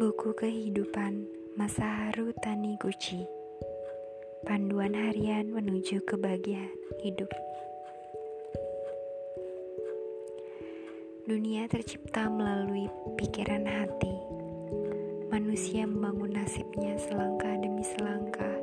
[0.00, 1.28] Buku Kehidupan
[1.60, 3.20] Masaharu Taniguchi
[4.48, 6.72] Panduan harian menuju kebahagiaan
[7.04, 7.28] hidup.
[11.28, 12.88] Dunia tercipta melalui
[13.20, 14.16] pikiran hati.
[15.28, 18.56] Manusia membangun nasibnya selangkah demi selangkah.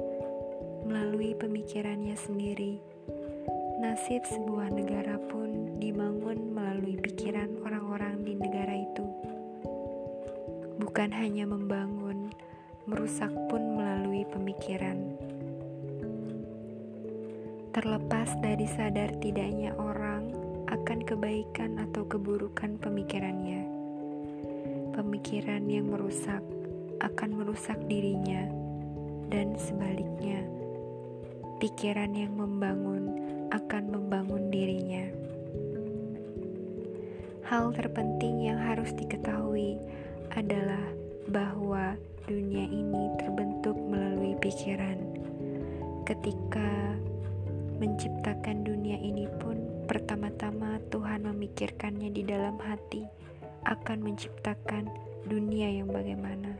[0.90, 2.82] Melalui pemikirannya sendiri
[3.78, 8.34] Nasib sebuah negara pun dibangun melalui pikiran orang-orang di
[10.98, 12.34] bukan hanya membangun,
[12.90, 15.14] merusak pun melalui pemikiran.
[17.70, 20.34] Terlepas dari sadar tidaknya orang
[20.66, 23.62] akan kebaikan atau keburukan pemikirannya,
[24.98, 26.42] pemikiran yang merusak
[26.98, 28.50] akan merusak dirinya,
[29.30, 30.50] dan sebaliknya,
[31.62, 33.22] pikiran yang membangun
[33.54, 35.06] akan membangun dirinya.
[37.46, 39.78] Hal terpenting yang harus diketahui
[40.38, 40.86] adalah
[41.34, 41.98] bahwa
[42.30, 45.02] dunia ini terbentuk melalui pikiran.
[46.06, 46.94] Ketika
[47.82, 49.58] menciptakan dunia ini pun,
[49.90, 53.02] pertama-tama Tuhan memikirkannya di dalam hati
[53.66, 54.86] akan menciptakan
[55.26, 56.54] dunia yang bagaimana.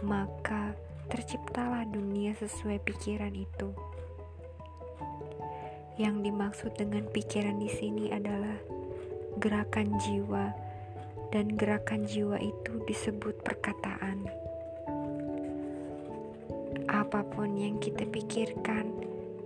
[0.00, 0.72] Maka
[1.12, 3.76] terciptalah dunia sesuai pikiran itu.
[6.00, 8.56] Yang dimaksud dengan pikiran di sini adalah
[9.36, 10.71] gerakan jiwa
[11.32, 14.28] dan gerakan jiwa itu disebut perkataan.
[16.92, 18.92] Apa pun yang kita pikirkan,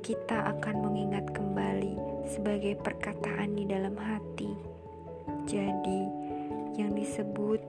[0.03, 1.95] kita akan mengingat kembali
[2.27, 4.51] sebagai perkataan di dalam hati.
[5.47, 6.03] Jadi,
[6.75, 7.63] yang disebut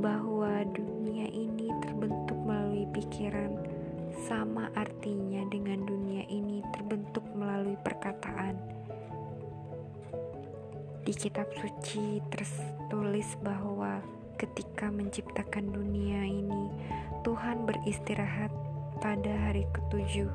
[0.00, 3.52] bahwa dunia ini terbentuk melalui pikiran
[4.24, 8.76] sama artinya dengan dunia ini terbentuk melalui perkataan
[11.06, 12.50] di kitab suci tertulis
[13.40, 14.04] bahwa
[14.36, 16.68] ketika menciptakan dunia ini,
[17.24, 18.52] Tuhan beristirahat
[19.00, 20.28] pada hari ketujuh.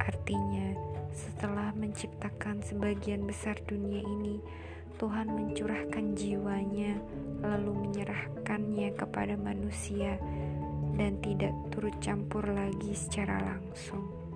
[0.00, 0.72] Artinya,
[1.12, 4.40] setelah menciptakan sebagian besar dunia ini,
[4.96, 6.96] Tuhan mencurahkan jiwanya,
[7.44, 10.16] lalu menyerahkannya kepada manusia,
[10.96, 14.27] dan tidak turut campur lagi secara langsung.